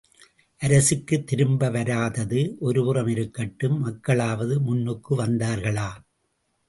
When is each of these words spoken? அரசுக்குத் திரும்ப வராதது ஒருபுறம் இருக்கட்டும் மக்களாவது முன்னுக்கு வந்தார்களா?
அரசுக்குத் 0.61 1.27
திரும்ப 1.27 1.69
வராதது 1.69 2.55
ஒருபுறம் 2.59 3.07
இருக்கட்டும் 3.07 3.77
மக்களாவது 3.85 4.57
முன்னுக்கு 4.59 5.17
வந்தார்களா? 5.17 5.89